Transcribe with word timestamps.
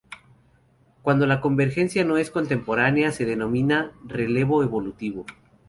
Cuando 1.03 1.27
la 1.27 1.41
convergencia 1.41 2.03
no 2.03 2.17
es 2.17 2.31
contemporánea 2.31 3.11
se 3.11 3.25
denomina 3.27 3.91
relevo 4.03 4.63
evolutivo. 4.63 5.27